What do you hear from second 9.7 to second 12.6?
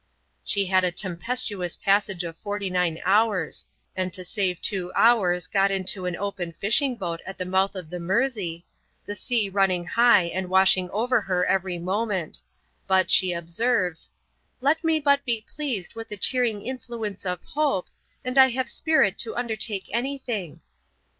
high and washing over her every moment;